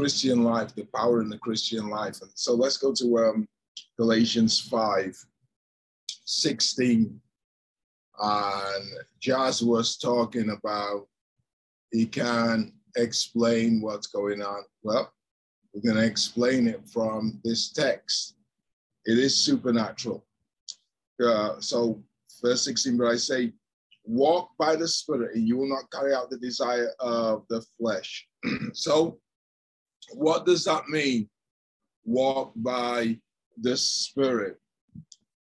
[0.00, 2.22] Christian life, the power in the Christian life.
[2.22, 3.46] And so let's go to um,
[3.98, 5.14] Galatians 5
[6.24, 7.20] 16.
[8.22, 8.84] And
[9.20, 11.06] Jazz was talking about
[11.92, 14.62] he can explain what's going on.
[14.82, 15.12] Well,
[15.74, 18.36] we're going to explain it from this text.
[19.04, 20.24] It is supernatural.
[21.22, 22.02] Uh, so,
[22.42, 23.52] verse 16, but I say,
[24.04, 28.26] walk by the Spirit, and you will not carry out the desire of the flesh.
[28.72, 29.18] so,
[30.14, 31.28] what does that mean?
[32.04, 33.18] Walk by
[33.60, 34.56] the Spirit.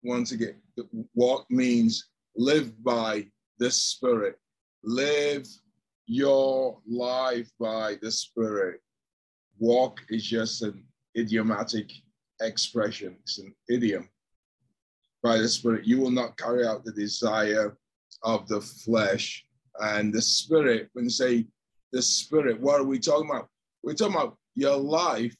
[0.03, 0.55] Once again,
[1.16, 3.25] walk means live by
[3.59, 4.38] the Spirit.
[4.84, 5.47] Live
[6.05, 8.81] your life by the Spirit.
[9.59, 10.83] Walk is just an
[11.17, 11.91] idiomatic
[12.41, 14.09] expression, it's an idiom.
[15.22, 17.78] By the Spirit, you will not carry out the desire
[18.23, 19.45] of the flesh.
[19.80, 21.47] And the Spirit, when you say
[21.94, 23.47] the Spirit, what are we talking about?
[23.83, 25.36] We're talking about your life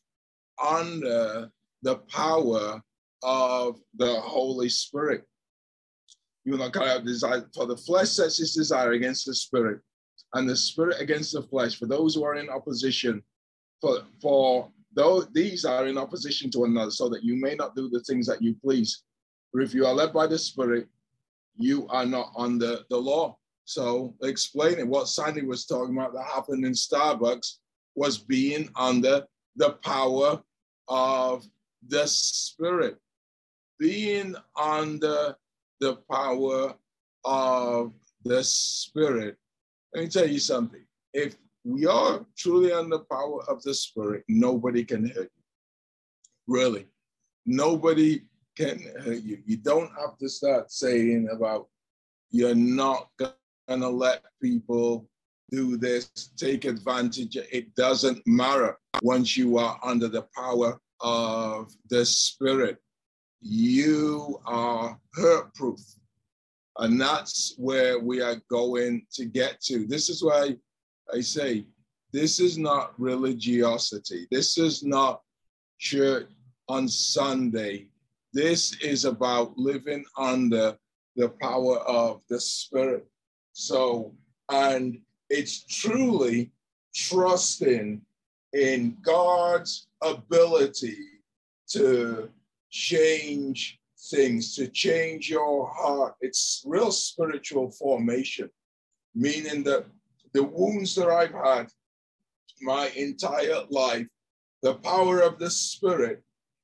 [0.64, 1.50] under
[1.82, 2.82] the power
[3.22, 5.24] of the Holy Spirit.
[6.46, 9.80] You will not carry out desire, for the flesh sets its desire against the spirit,
[10.34, 11.78] and the spirit against the flesh.
[11.80, 13.24] For those who are in opposition,
[13.80, 17.76] for for though these are in opposition to one another, so that you may not
[17.76, 19.04] do the things that you please.
[19.52, 20.88] For if you are led by the spirit,
[21.56, 23.38] you are not under the law.
[23.66, 27.60] So explaining what Sandy was talking about that happened in Starbucks
[27.96, 30.42] was being under the power
[30.88, 31.46] of
[31.88, 32.98] the Spirit,
[33.80, 35.36] being under
[35.80, 36.74] the power
[37.26, 39.38] of the Spirit.
[39.94, 40.84] Let me tell you something.
[41.14, 45.44] If we are truly under the power of the Spirit, nobody can hurt you.
[46.48, 46.88] Really.
[47.46, 48.24] Nobody
[48.56, 49.40] can hurt you.
[49.46, 51.68] You don't have to start saying about
[52.32, 55.08] you're not going to let people
[55.52, 57.36] do this, take advantage.
[57.36, 62.78] It doesn't matter once you are under the power of the Spirit.
[63.42, 65.80] You are hurt proof.
[66.78, 69.86] And that's where we are going to get to.
[69.86, 70.56] This is why
[71.14, 71.66] I say
[72.12, 74.28] this is not religiosity.
[74.32, 75.22] This is not
[75.80, 76.30] church
[76.68, 77.90] on Sunday.
[78.34, 80.78] This is about living under
[81.16, 83.08] the power of the Spirit.
[83.52, 84.16] So,
[84.50, 85.00] and
[85.34, 86.52] it's truly
[86.94, 88.00] trusting
[88.54, 90.98] in God's ability
[91.70, 92.30] to
[92.70, 93.80] change
[94.12, 96.14] things, to change your heart.
[96.22, 98.48] It's real spiritual formation,
[99.16, 99.86] meaning that
[100.34, 101.68] the wounds that I've had
[102.62, 104.08] my entire life,
[104.62, 106.22] the power of the Spirit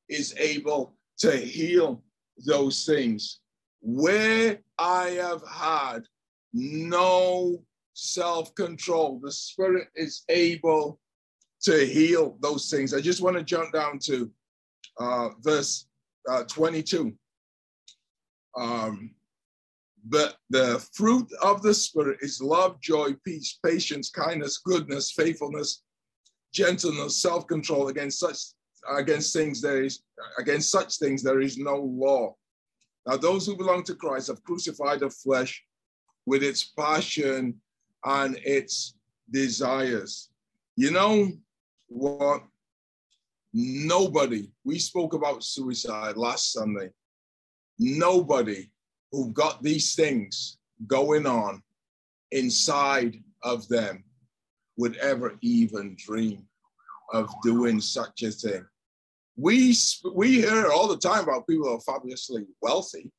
[0.09, 2.03] is able to heal
[2.45, 3.39] those things.
[3.81, 6.03] Where I have had
[6.53, 7.63] no
[7.93, 9.19] self control.
[9.23, 10.99] The Spirit is able
[11.63, 12.93] to heal those things.
[12.93, 14.31] I just want to jump down to
[14.99, 15.87] uh, verse
[16.29, 17.13] uh, 22.
[18.57, 19.11] Um,
[20.05, 25.83] but the fruit of the Spirit is love, joy, peace, patience, kindness, goodness, faithfulness,
[26.53, 27.89] gentleness, self control.
[27.89, 28.37] Against such
[28.89, 30.01] against things there is
[30.37, 32.35] against such things there is no law.
[33.05, 35.61] Now those who belong to Christ have crucified the flesh
[36.25, 37.59] with its passion
[38.05, 38.95] and its
[39.31, 40.29] desires.
[40.75, 41.31] You know
[41.87, 42.43] what?
[43.53, 46.91] Nobody, we spoke about suicide last Sunday.
[47.79, 48.71] Nobody
[49.11, 50.57] who got these things
[50.87, 51.63] going on
[52.31, 54.03] inside of them
[54.77, 56.45] would ever even dream
[57.11, 58.65] of doing such a thing.
[59.35, 59.75] We,
[60.13, 63.11] we hear all the time about people who are fabulously wealthy,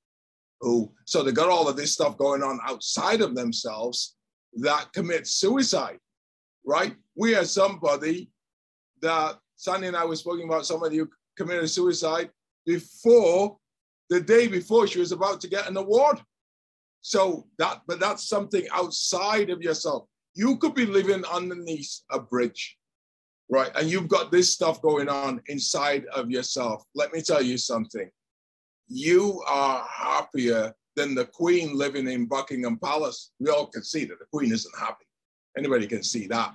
[0.60, 4.16] who, so they got all of this stuff going on outside of themselves,
[4.54, 5.98] that commits suicide,
[6.64, 6.94] right?
[7.16, 8.30] We had somebody
[9.02, 12.30] that Sandy and I were speaking about somebody who committed suicide
[12.66, 13.58] before
[14.08, 16.20] the day before she was about to get an award.
[17.00, 20.06] So that, but that's something outside of yourself.
[20.34, 22.76] You could be living underneath a bridge,
[23.50, 23.70] right?
[23.74, 26.84] And you've got this stuff going on inside of yourself.
[26.94, 28.10] Let me tell you something.
[28.88, 33.30] You are happier than the queen living in Buckingham Palace.
[33.40, 35.06] We all can see that the queen isn't happy.
[35.56, 36.54] Anybody can see that.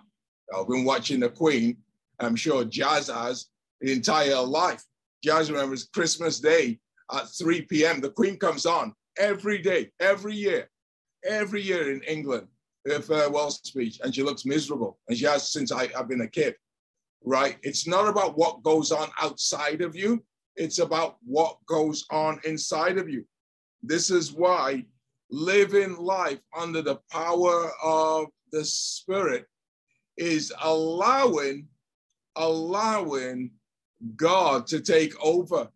[0.56, 1.78] I've been watching the queen.
[2.20, 3.48] I'm sure Jazz has
[3.82, 4.84] the entire life.
[5.24, 6.80] Jazz remembers Christmas Day
[7.12, 8.02] at 3 p.m.
[8.02, 10.70] The queen comes on every day, every year,
[11.26, 12.48] every year in England,
[12.86, 15.00] her farewell speech, and she looks miserable.
[15.08, 16.56] And she has since I, I've been a kid,
[17.24, 17.58] right?
[17.64, 20.24] It's not about what goes on outside of you.
[20.56, 23.26] It's about what goes on inside of you.
[23.88, 24.86] This is why
[25.30, 29.48] living life under the power of the Spirit
[30.18, 31.68] is allowing
[32.36, 33.52] allowing
[34.16, 35.70] God to take over.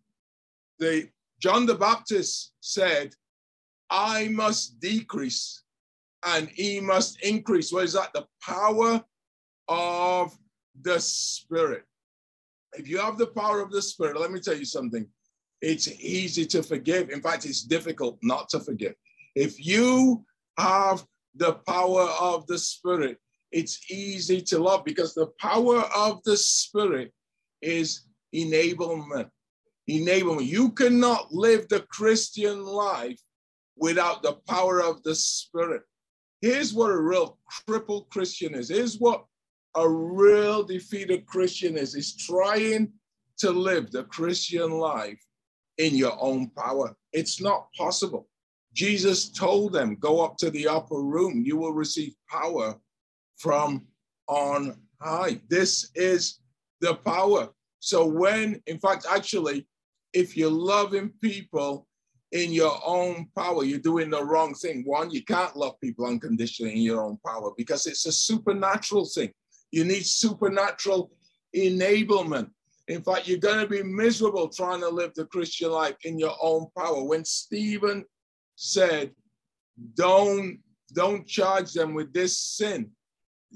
[0.78, 1.08] The
[1.40, 3.14] John the Baptist said,
[3.88, 5.62] I must decrease
[6.24, 7.72] and he must increase.
[7.72, 8.12] What is that?
[8.12, 9.02] The power
[9.68, 10.36] of
[10.82, 11.84] the Spirit.
[12.74, 15.06] If you have the power of the Spirit, let me tell you something.
[15.60, 17.10] It's easy to forgive.
[17.10, 18.94] In fact, it's difficult not to forgive.
[19.34, 20.24] If you
[20.58, 21.04] have
[21.34, 23.18] the power of the Spirit,
[23.52, 27.12] it's easy to love because the power of the Spirit
[27.60, 28.02] is
[28.34, 29.28] enablement.
[29.88, 30.46] Enablement.
[30.46, 33.20] You cannot live the Christian life
[33.76, 35.82] without the power of the Spirit.
[36.40, 38.70] Here's what a real crippled Christian is.
[38.70, 39.24] Here's what
[39.76, 41.94] a real defeated Christian is.
[41.94, 42.92] Is trying
[43.38, 45.20] to live the Christian life
[45.80, 46.94] in your own power.
[47.12, 48.28] It's not possible.
[48.74, 52.76] Jesus told them, Go up to the upper room, you will receive power
[53.38, 53.86] from
[54.28, 55.40] on high.
[55.48, 56.40] This is
[56.80, 57.48] the power.
[57.80, 59.66] So, when, in fact, actually,
[60.12, 61.88] if you're loving people
[62.32, 64.82] in your own power, you're doing the wrong thing.
[64.84, 69.32] One, you can't love people unconditionally in your own power because it's a supernatural thing.
[69.72, 71.10] You need supernatural
[71.56, 72.50] enablement.
[72.90, 76.34] In fact, you're going to be miserable trying to live the Christian life in your
[76.42, 77.04] own power.
[77.04, 78.04] When Stephen
[78.56, 79.12] said,
[79.94, 80.58] don't,
[80.92, 82.90] don't charge them with this sin,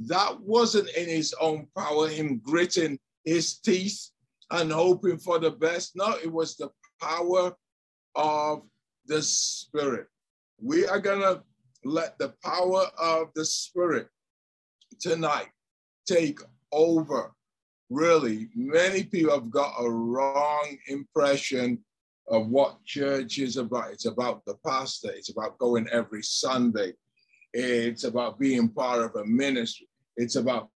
[0.06, 4.08] that wasn't in his own power, him gritting his teeth
[4.52, 5.96] and hoping for the best.
[5.96, 6.70] No, it was the
[7.02, 7.56] power
[8.14, 8.62] of
[9.06, 10.06] the Spirit.
[10.62, 11.42] We are going to
[11.84, 14.06] let the power of the Spirit
[15.00, 15.48] tonight
[16.06, 16.38] take
[16.70, 17.34] over
[17.90, 21.82] really, many people have got a wrong impression
[22.28, 23.92] of what church is about.
[23.92, 26.94] It's about the pastor, it's about going every Sunday,
[27.52, 30.70] it's about being part of a ministry, it's about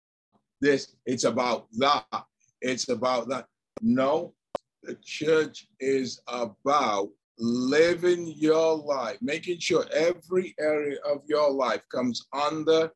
[0.61, 2.25] this, it's about that,
[2.61, 3.47] it's about that.
[3.81, 4.35] No,
[4.83, 12.27] the church is about living your life, making sure every area of your life comes
[12.33, 12.91] under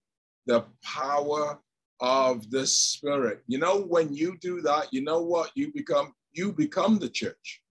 [0.47, 1.61] the power
[2.01, 3.43] of the Spirit.
[3.47, 5.51] You know, when you do that, you know what?
[5.55, 7.63] You become you become the church.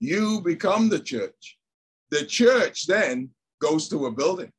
[0.00, 1.58] You become the church.
[2.10, 3.30] The church then
[3.60, 4.52] goes to a building.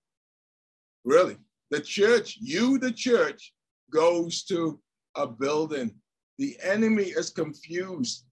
[1.06, 1.38] Really.
[1.72, 3.54] The church, you, the church,
[3.92, 4.80] goes to
[5.16, 5.92] a building.
[6.38, 8.26] The enemy is confused,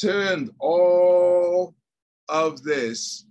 [0.00, 1.74] turned all
[2.28, 3.26] of this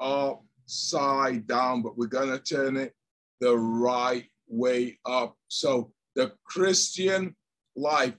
[0.00, 2.94] upside down, but we're going to turn it
[3.40, 5.36] the right way up.
[5.48, 7.34] So the Christian
[7.76, 8.14] life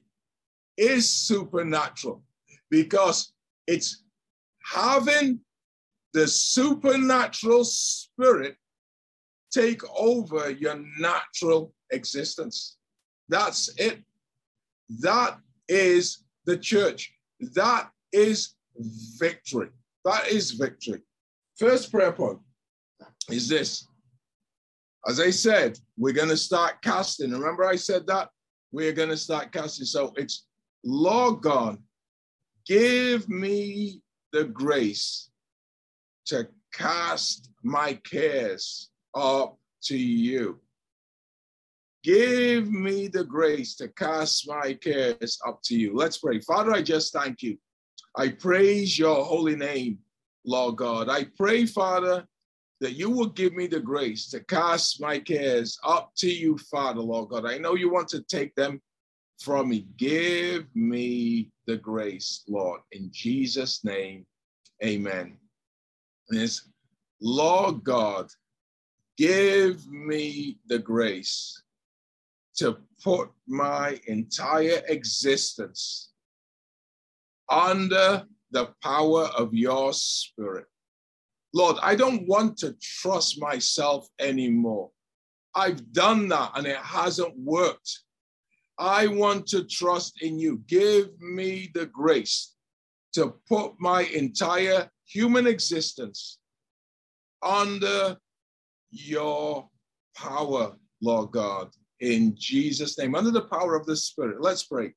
[0.77, 2.23] is supernatural
[2.69, 3.33] because
[3.67, 4.03] it's
[4.73, 5.39] having
[6.13, 8.55] the supernatural spirit
[9.51, 12.77] take over your natural existence.
[13.29, 14.03] That's it.
[15.01, 17.13] That is the church.
[17.55, 18.55] That is
[19.17, 19.69] victory.
[20.03, 21.01] That is victory.
[21.57, 22.39] First prayer point
[23.29, 23.87] is this
[25.07, 27.31] as I said, we're going to start casting.
[27.31, 28.29] Remember, I said that?
[28.71, 29.85] We're going to start casting.
[29.85, 30.47] So it's,
[30.83, 31.77] Lord God,
[32.67, 34.01] give me
[34.33, 35.29] the grace
[36.25, 40.59] to cast my cares up to you.
[42.03, 45.95] Give me the grace to cast my cares up to you.
[45.95, 46.39] Let's pray.
[46.39, 47.57] Father, I just thank you.
[48.15, 49.99] I praise your holy name,
[50.45, 51.09] Lord God.
[51.09, 52.25] I pray, Father,
[52.81, 57.01] that you will give me the grace to cast my cares up to you, Father,
[57.01, 57.45] Lord God.
[57.45, 58.81] I know you want to take them
[59.39, 59.87] from me.
[59.97, 62.81] Give me the grace, Lord.
[62.91, 64.25] In Jesus' name,
[64.83, 65.37] amen.
[66.29, 66.69] It's
[67.21, 68.27] Lord God,
[69.17, 71.61] give me the grace
[72.57, 76.11] to put my entire existence
[77.49, 80.65] under the power of your spirit.
[81.55, 84.91] Lord, I don't want to trust myself anymore.
[85.55, 88.01] I've done that and it hasn't worked.
[88.77, 90.61] I want to trust in you.
[90.67, 92.55] Give me the grace
[93.13, 96.39] to put my entire human existence
[97.41, 98.17] under
[98.91, 99.69] your
[100.13, 101.69] power, Lord God,
[102.01, 104.41] in Jesus' name, under the power of the Spirit.
[104.41, 104.93] Let's pray.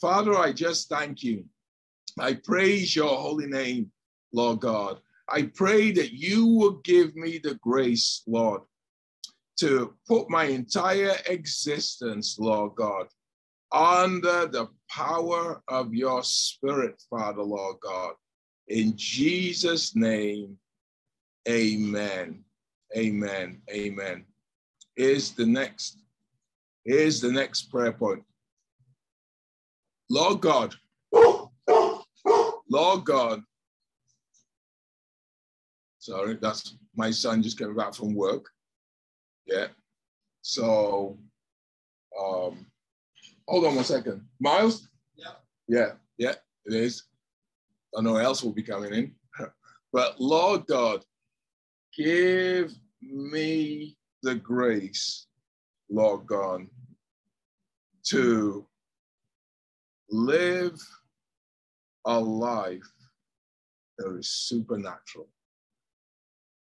[0.00, 1.44] Father, I just thank you.
[2.18, 3.92] I praise your holy name,
[4.32, 5.00] Lord God.
[5.30, 8.62] I pray that you will give me the grace, Lord,
[9.58, 13.08] to put my entire existence, Lord God,
[13.72, 18.14] under the power of your spirit, Father, Lord God.
[18.68, 20.56] In Jesus' name,
[21.48, 22.44] amen.
[22.96, 23.60] Amen.
[23.70, 24.24] Amen.
[24.96, 25.98] Here's the next,
[26.84, 28.22] here's the next prayer point.
[30.10, 30.74] Lord God,
[32.70, 33.42] Lord God,
[36.08, 38.46] sorry, that's my son just came back from work.
[39.46, 39.68] Yeah.
[40.40, 41.18] So,
[42.18, 42.66] um,
[43.46, 44.22] hold on one second.
[44.40, 44.88] Miles?
[45.16, 45.32] Yeah.
[45.68, 46.34] Yeah, yeah,
[46.64, 47.04] it is.
[47.96, 49.14] I know else will be coming in.
[49.92, 51.04] but Lord God,
[51.96, 52.72] give
[53.02, 55.26] me the grace,
[55.90, 56.66] Lord God,
[58.06, 58.66] to
[60.10, 60.80] live
[62.06, 62.90] a life
[63.98, 65.28] that is supernatural.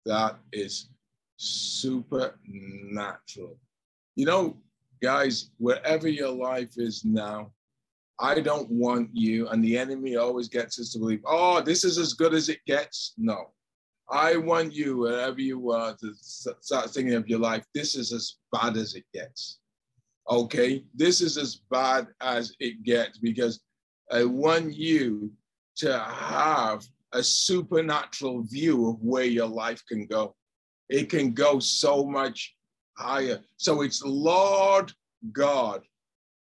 [0.08, 0.90] That is
[1.36, 3.60] supernatural.
[4.16, 4.58] You know,
[5.04, 7.52] guys, wherever your life is now,
[8.20, 11.98] I don't want you, and the enemy always gets us to believe, oh, this is
[11.98, 13.14] as good as it gets.
[13.18, 13.52] No.
[14.10, 18.38] I want you, wherever you are, to start thinking of your life, this is as
[18.54, 19.60] bad as it gets.
[20.30, 20.86] Okay?
[20.96, 23.60] This is as bad as it gets because
[24.10, 25.34] I want you
[25.78, 26.88] to have
[27.18, 30.36] a supernatural view of where your life can go.
[30.88, 32.56] It can go so much
[32.96, 33.40] higher.
[33.58, 34.94] So it's Lord
[35.32, 35.82] God,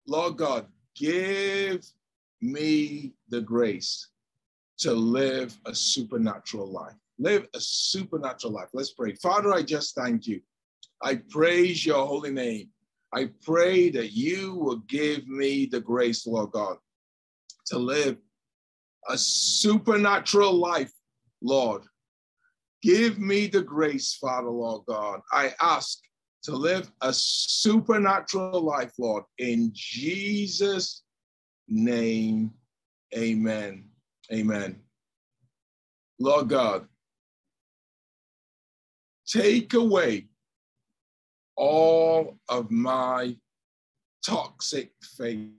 [0.08, 1.84] Lord God, give
[2.42, 4.10] me the grace
[4.78, 6.96] to live a supernatural life.
[7.18, 8.70] Live a supernatural life.
[8.72, 9.16] Let's pray.
[9.16, 10.40] Father, I just thank you.
[11.02, 12.70] I praise your holy name.
[13.12, 16.78] I pray that you will give me the grace, Lord God,
[17.68, 18.18] to live
[19.08, 20.92] a supernatural life,
[21.42, 21.84] Lord.
[22.82, 25.22] Give me the grace, Father, Lord God.
[25.32, 26.00] I ask
[26.44, 29.24] to live a supernatural life, Lord.
[29.38, 31.04] In Jesus'
[31.68, 32.52] name,
[33.16, 33.86] amen.
[34.32, 34.80] Amen.
[36.20, 36.88] Lord God,
[39.26, 40.28] take away
[41.56, 43.36] all of my
[44.26, 45.50] toxic faith.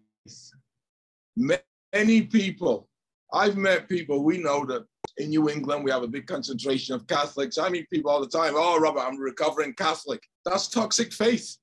[1.37, 2.89] Many people,
[3.33, 4.85] I've met people, we know that
[5.19, 7.59] in New England, we have a big concentration of Catholics.
[7.59, 8.55] I meet people all the time.
[8.57, 10.23] Oh, Robert, I'm a recovering Catholic.
[10.45, 11.57] That's toxic faith.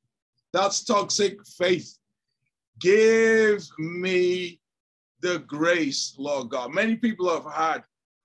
[0.53, 1.97] That's toxic faith.
[2.79, 4.61] Give me
[5.21, 6.73] the grace, Lord God.
[6.73, 7.83] Many people have had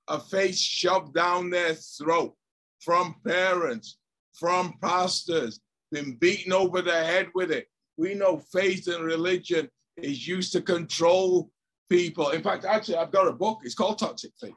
[0.09, 2.35] a faith shoved down their throat
[2.81, 3.99] from parents,
[4.35, 7.67] from pastors, been beaten over the head with it.
[7.97, 11.51] We know faith and religion is used to control
[11.89, 12.31] people.
[12.31, 13.61] In fact, actually, I've got a book.
[13.65, 14.55] It's called Toxic Faith.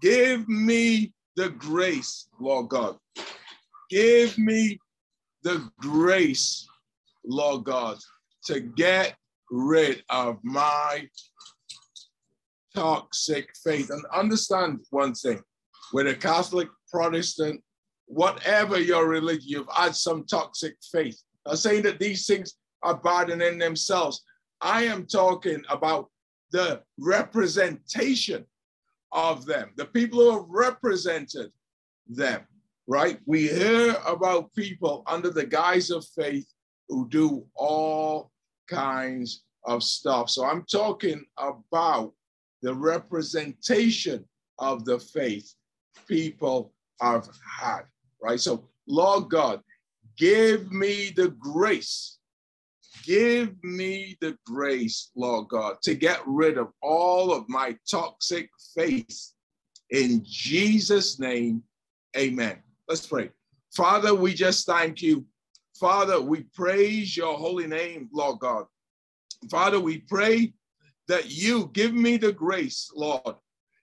[0.00, 2.96] Give me the grace, Lord God.
[3.90, 4.78] Give me
[5.42, 6.66] the grace,
[7.24, 7.98] Lord God,
[8.46, 9.16] to get
[9.50, 11.08] rid of my
[12.74, 13.90] toxic faith.
[13.90, 15.42] And understand one thing
[15.92, 17.62] whether Catholic, Protestant,
[18.06, 21.20] whatever your religion, you've had some toxic faith.
[21.46, 24.22] I'm saying that these things are bad in themselves.
[24.60, 26.08] I am talking about
[26.52, 28.44] the representation
[29.10, 31.50] of them, the people who have represented
[32.08, 32.42] them,
[32.86, 33.18] right?
[33.26, 36.46] We hear about people under the guise of faith
[36.88, 38.30] who do all
[38.68, 40.30] kinds of stuff.
[40.30, 42.12] So I'm talking about
[42.62, 44.24] the representation
[44.58, 45.54] of the faith
[46.06, 47.28] people have
[47.60, 47.82] had,
[48.22, 48.40] right?
[48.40, 49.60] So, Lord God,
[50.16, 52.18] give me the grace
[53.04, 59.32] Give me the grace, Lord God, to get rid of all of my toxic faith.
[59.90, 61.62] In Jesus' name,
[62.16, 62.62] amen.
[62.88, 63.30] Let's pray.
[63.74, 65.26] Father, we just thank you.
[65.78, 68.66] Father, we praise your holy name, Lord God.
[69.50, 70.52] Father, we pray
[71.08, 73.34] that you give me the grace, Lord,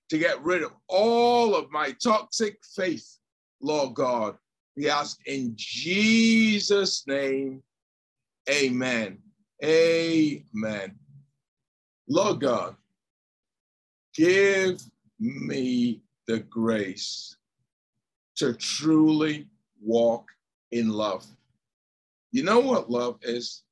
[0.10, 3.18] to get rid of all of my toxic faith,
[3.62, 4.38] Lord God.
[4.78, 7.62] We ask in Jesus' name,
[8.50, 9.20] Amen.
[9.64, 10.96] Amen.
[12.08, 12.76] Lord God,
[14.16, 14.82] give
[15.20, 17.36] me the grace
[18.38, 19.48] to truly
[19.82, 20.30] walk
[20.72, 21.26] in love.
[22.32, 23.64] You know what love is?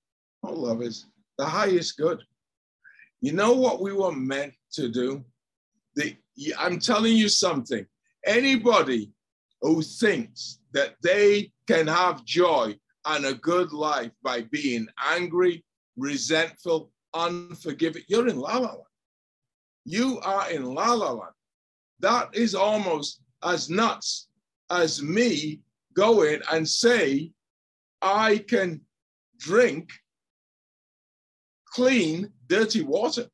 [0.41, 1.05] What love is?
[1.38, 2.22] The highest good.
[3.22, 5.24] You know what we were meant to do?
[5.96, 6.15] The,
[6.60, 7.86] I'm telling you something.
[8.25, 9.12] Anybody
[9.62, 15.63] who thinks that they can have joy and a good life by being angry,
[15.95, 18.03] resentful, unforgiving.
[18.07, 18.81] You're in la la land.
[19.85, 21.33] You are in la la land.
[21.99, 24.27] That is almost as nuts
[24.69, 25.61] as me
[25.93, 27.31] going and say,
[28.01, 28.81] I can
[29.39, 29.91] drink
[31.65, 33.27] clean, dirty water.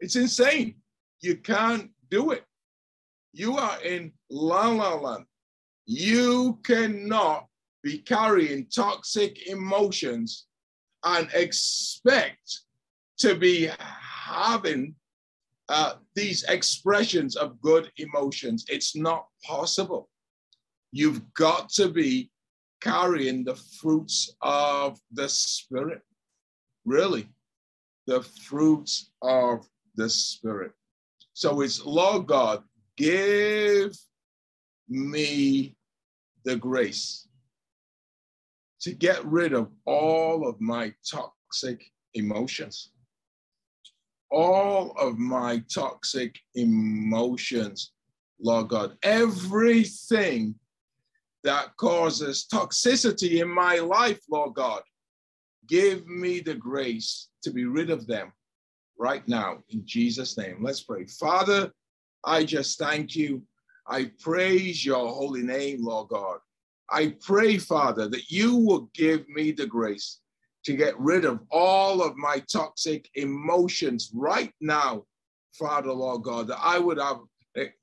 [0.00, 0.76] It's insane.
[1.20, 2.44] You can't do it.
[3.32, 5.24] You are in la la land.
[5.86, 7.46] You cannot
[7.86, 10.46] be carrying toxic emotions
[11.04, 12.62] and expect
[13.16, 14.92] to be having
[15.68, 18.64] uh, these expressions of good emotions.
[18.68, 20.08] It's not possible.
[20.90, 22.28] You've got to be
[22.80, 26.02] carrying the fruits of the Spirit.
[26.84, 27.28] Really,
[28.08, 29.64] the fruits of
[29.94, 30.72] the Spirit.
[31.34, 32.64] So it's, Lord God,
[32.96, 33.96] give
[34.88, 35.76] me
[36.44, 37.25] the grace
[38.86, 42.92] to get rid of all of my toxic emotions.
[44.30, 47.90] All of my toxic emotions,
[48.40, 48.96] Lord God.
[49.02, 50.54] Everything
[51.42, 54.82] that causes toxicity in my life, Lord God.
[55.66, 58.32] Give me the grace to be rid of them
[58.96, 60.58] right now in Jesus' name.
[60.62, 61.06] Let's pray.
[61.06, 61.72] Father,
[62.24, 63.42] I just thank you.
[63.88, 66.38] I praise your holy name, Lord God.
[66.90, 70.20] I pray, Father, that you will give me the grace
[70.64, 75.04] to get rid of all of my toxic emotions right now,
[75.58, 77.20] Father, Lord God, that I would have,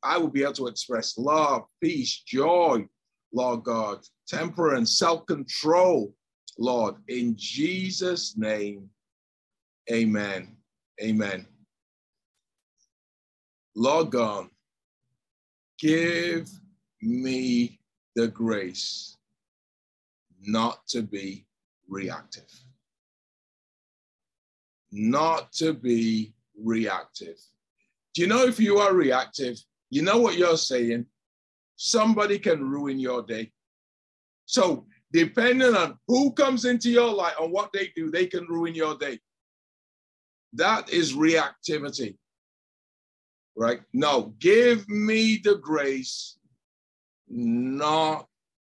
[0.03, 2.85] I would be able to express love, peace, joy,
[3.33, 6.13] Lord God, temperance, self control,
[6.57, 8.89] Lord, in Jesus' name,
[9.91, 10.55] amen.
[11.01, 11.47] Amen.
[13.75, 14.47] Lord God,
[15.79, 16.47] give
[17.01, 17.79] me
[18.15, 19.17] the grace
[20.41, 21.45] not to be
[21.87, 22.49] reactive.
[24.91, 27.37] Not to be reactive.
[28.13, 29.57] Do you know if you are reactive,
[29.89, 31.07] you know what you're saying?
[31.83, 33.51] somebody can ruin your day.
[34.45, 38.73] So, depending on who comes into your life and what they do, they can ruin
[38.73, 39.19] your day.
[40.53, 42.17] That is reactivity,
[43.55, 43.81] right?
[43.93, 46.37] No, give me the grace
[47.35, 48.27] not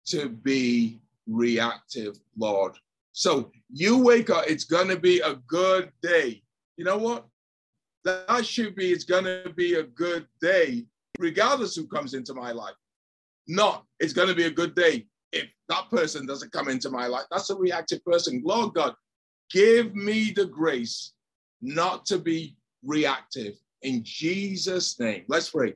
[0.07, 2.73] to be reactive, Lord.
[3.13, 6.43] So you wake up, it's going to be a good day.
[6.77, 7.27] You know what?
[8.05, 10.87] That should be, it's going to be a good day,
[11.19, 12.75] regardless who comes into my life
[13.49, 17.07] not it's going to be a good day if that person doesn't come into my
[17.07, 17.25] life.
[17.31, 18.43] That's a reactive person.
[18.45, 18.95] Lord God,
[19.51, 21.13] give me the grace
[21.61, 25.25] not to be reactive in Jesus' name.
[25.29, 25.75] Let's pray.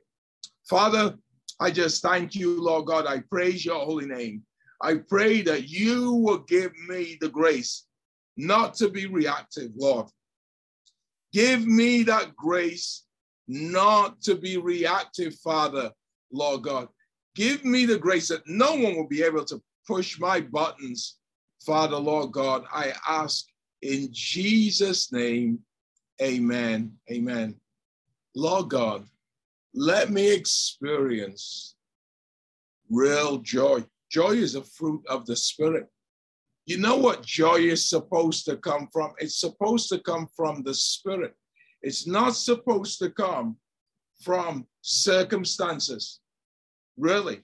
[0.69, 1.15] Father,
[1.61, 3.05] I just thank you, Lord God.
[3.05, 4.41] I praise your holy name.
[4.81, 7.85] I pray that you will give me the grace
[8.35, 10.07] not to be reactive, Lord.
[11.31, 13.03] Give me that grace
[13.47, 15.91] not to be reactive, Father,
[16.31, 16.87] Lord God.
[17.35, 21.17] Give me the grace that no one will be able to push my buttons.
[21.63, 23.45] Father, Lord God, I ask
[23.83, 25.59] in Jesus' name,
[26.19, 26.93] amen.
[27.11, 27.55] Amen.
[28.35, 29.05] Lord God,
[29.73, 31.75] let me experience
[32.89, 33.83] real joy.
[34.11, 35.87] Joy is a fruit of the Spirit.
[36.65, 39.13] You know what joy is supposed to come from?
[39.17, 41.33] It's supposed to come from the Spirit.
[41.81, 43.57] It's not supposed to come
[44.21, 46.19] from circumstances.
[46.97, 47.41] Really.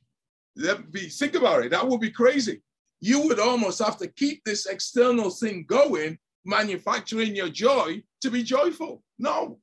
[0.57, 1.71] That be, think about it.
[1.71, 2.61] That would be crazy.
[2.99, 8.43] You would almost have to keep this external thing going, manufacturing your joy to be
[8.43, 9.03] joyful.
[9.19, 9.59] No,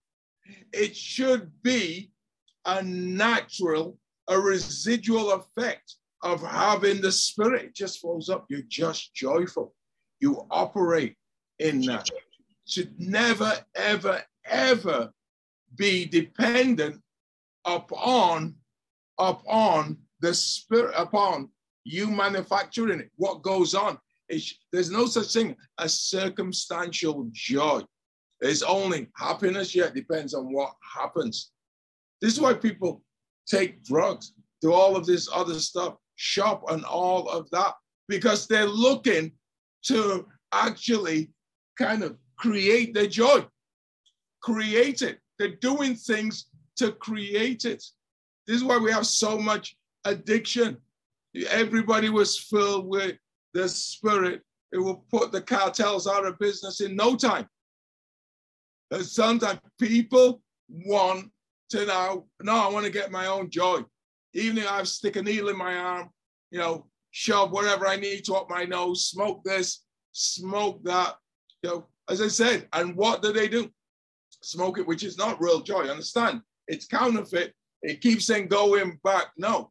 [0.73, 2.11] it should be
[2.67, 3.99] a natural,
[4.29, 8.47] a residual effect of having the spirit it just flows up.
[8.49, 9.75] You're just joyful.
[10.21, 11.17] You operate
[11.59, 12.09] in that.
[12.67, 15.11] Should never, ever, ever
[15.77, 17.03] be dependent
[17.65, 18.55] upon
[19.19, 21.51] upon the spirit, upon
[21.85, 23.11] you manufacturing it.
[23.17, 23.99] What goes on?
[24.29, 27.83] It's, there's no such thing as circumstantial joy.
[28.41, 31.53] It's only happiness, yet depends on what happens.
[32.25, 33.03] This is why people
[33.47, 34.33] take drugs,
[34.63, 37.75] do all of this other stuff, shop and all of that,
[38.09, 39.31] because they're looking
[39.89, 41.31] to actually
[41.77, 43.45] kind of create their joy,
[44.43, 45.19] create it.
[45.39, 47.85] They're doing things to create it.
[48.47, 50.79] This is why we have so much addiction.
[51.51, 53.19] Everybody was filled with
[53.53, 54.41] the spirit.
[54.73, 57.47] It will put the cartels out of business in no time.
[58.93, 61.31] And sometimes people want
[61.71, 63.81] to now, no, I want to get my own joy.
[64.35, 66.11] Even if I stick a needle in my arm,
[66.51, 71.17] you know, shove whatever I need to up my nose, smoke this, smoke that.
[71.63, 73.71] You know, as I said, and what do they do?
[74.43, 75.85] Smoke it, which is not real joy.
[75.85, 76.43] Understand?
[76.69, 79.27] It's counterfeit it keeps saying going back.
[79.37, 79.71] No,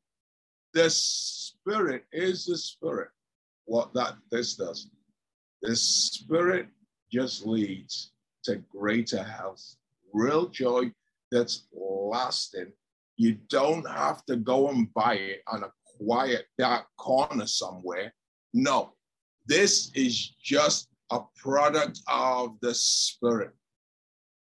[0.74, 3.10] the spirit is the spirit.
[3.66, 4.90] What that this does.
[5.64, 6.68] The spirit
[7.12, 8.12] just leads
[8.44, 9.78] to greater health,
[10.14, 10.92] real joy
[11.34, 12.72] that's lasting.
[13.18, 18.14] You don't have to go and buy it on a quiet dark corner somewhere.
[18.54, 18.94] No,
[19.48, 23.52] this is just a product of the spirit.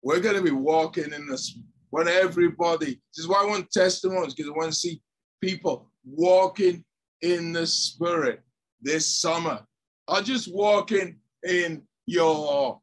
[0.03, 1.59] We're going to be walking in this
[1.91, 5.01] when everybody, this is why I want testimonies, because I want to see
[5.41, 6.85] people walking
[7.23, 8.43] in the spirit
[8.81, 9.61] this summer.
[10.09, 12.81] Not just walking in your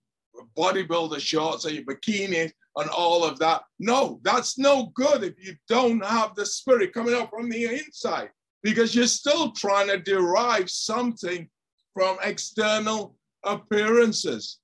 [0.58, 3.64] bodybuilder shorts or your bikinis and all of that.
[3.80, 8.30] No, that's no good if you don't have the spirit coming up from the inside
[8.64, 11.48] because you're still trying to derive something
[11.94, 14.60] from external appearances.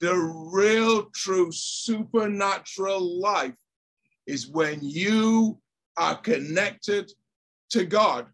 [0.00, 3.56] The real, true supernatural life
[4.26, 5.58] is when you
[5.96, 7.10] are connected
[7.70, 8.26] to God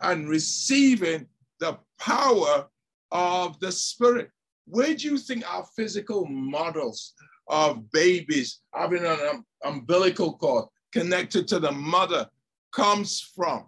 [0.00, 1.26] and receiving
[1.60, 2.66] the power
[3.12, 4.30] of the Spirit.
[4.66, 7.14] Where do you think our physical models
[7.50, 12.26] of babies having an um, umbilical cord connected to the mother
[12.72, 13.66] comes from?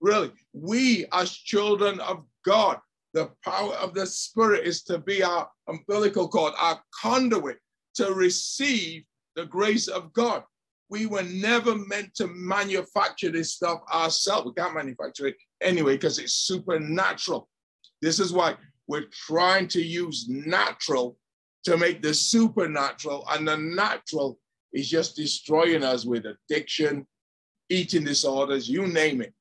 [0.00, 2.78] Really, we as children of God,
[3.14, 7.58] the power of the Spirit is to be our umbilical cord, our conduit
[7.94, 9.04] to receive
[9.36, 10.42] the grace of God.
[10.88, 14.46] We were never meant to manufacture this stuff ourselves.
[14.46, 17.48] We can't manufacture it anyway because it's supernatural.
[18.02, 18.56] This is why
[18.88, 21.16] we're trying to use natural
[21.64, 24.38] to make the supernatural, and the natural
[24.72, 27.06] is just destroying us with addiction,
[27.68, 29.32] eating disorders, you name it,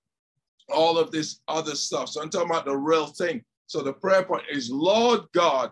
[0.69, 2.09] all of this other stuff.
[2.09, 3.43] So I'm talking about the real thing.
[3.67, 5.71] So the prayer point is Lord God,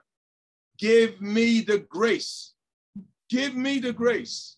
[0.78, 2.54] give me the grace,
[3.30, 4.58] give me the grace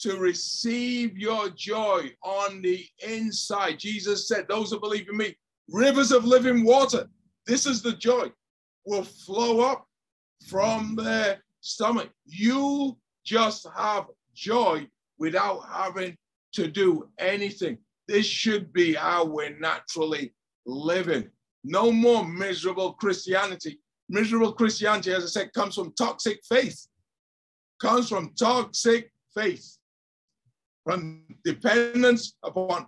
[0.00, 3.78] to receive your joy on the inside.
[3.78, 5.36] Jesus said, Those who believe in me,
[5.68, 7.08] rivers of living water
[7.46, 8.30] this is the joy,
[8.86, 9.86] will flow up
[10.46, 12.10] from their stomach.
[12.24, 14.86] You just have joy
[15.18, 16.16] without having
[16.54, 17.78] to do anything.
[18.08, 20.34] This should be how we're naturally
[20.66, 21.30] living.
[21.64, 23.80] No more miserable Christianity.
[24.08, 26.86] Miserable Christianity, as I said, comes from toxic faith,
[27.80, 29.78] comes from toxic faith,
[30.84, 32.86] from dependence upon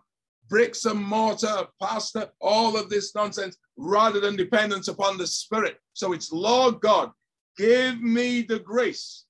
[0.48, 5.78] bricks and mortar, pastor, all of this nonsense, rather than dependence upon the Spirit.
[5.94, 7.10] So it's Lord God,
[7.56, 9.24] give me the grace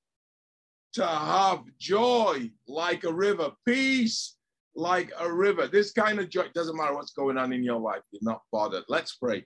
[0.95, 4.37] to have joy like a river, peace
[4.77, 5.67] like a river.
[5.67, 8.85] This kind of joy doesn't matter what's going on in your life, you're not bothered.
[8.89, 9.45] Let's pray.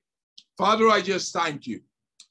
[0.56, 1.80] Father, I just thank you.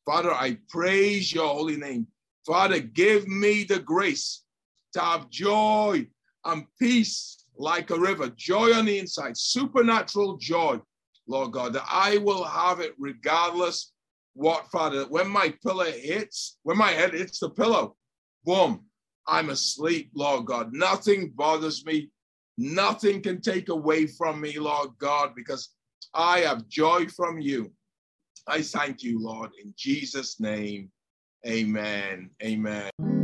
[0.05, 2.07] Father, I praise your holy name.
[2.45, 4.43] Father, give me the grace
[4.93, 6.07] to have joy
[6.45, 10.79] and peace like a river, joy on the inside, supernatural joy,
[11.27, 13.91] Lord God, that I will have it regardless
[14.37, 17.95] what, Father, when my pillow hits, when my head hits the pillow,
[18.45, 18.85] boom,
[19.27, 20.73] I'm asleep, Lord God.
[20.73, 22.11] Nothing bothers me.
[22.57, 25.69] Nothing can take away from me, Lord God, because
[26.13, 27.71] I have joy from you.
[28.47, 30.91] I thank you, Lord, in Jesus' name.
[31.45, 32.29] Amen.
[32.43, 33.16] Amen.